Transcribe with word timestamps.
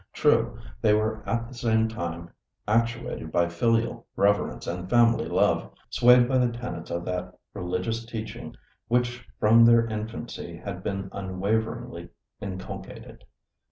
True, 0.13 0.57
they 0.81 0.93
were 0.95 1.21
at 1.29 1.47
the 1.47 1.53
same 1.53 1.87
time 1.87 2.31
actuated 2.67 3.31
by 3.31 3.47
filial 3.49 4.07
reverence 4.15 4.65
and 4.65 4.89
family 4.89 5.25
love, 5.25 5.71
swayed 5.91 6.27
by 6.27 6.39
the 6.39 6.51
tenets 6.51 6.89
of 6.89 7.05
that 7.05 7.37
religious 7.53 8.03
teaching 8.03 8.55
which 8.87 9.23
from 9.39 9.63
their 9.63 9.85
infancy 9.85 10.57
had 10.57 10.81
been 10.81 11.07
unwaveringly 11.13 12.09
inculcated. 12.39 13.25